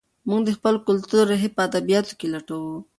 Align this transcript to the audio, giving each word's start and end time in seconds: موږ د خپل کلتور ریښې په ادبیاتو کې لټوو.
موږ 0.27 0.41
د 0.45 0.49
خپل 0.57 0.75
کلتور 0.87 1.23
ریښې 1.31 1.49
په 1.55 1.61
ادبیاتو 1.67 2.13
کې 2.19 2.27
لټوو. 2.33 2.75